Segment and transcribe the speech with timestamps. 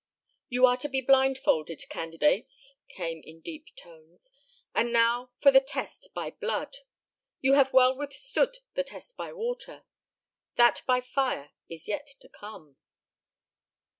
[0.49, 4.31] "Ye are to be blindfolded, candidates," came in deep tones,
[4.73, 6.77] "and now for the test by blood.
[7.39, 9.83] Ye have well withstood the test by water.
[10.55, 12.77] That by fire is yet to come."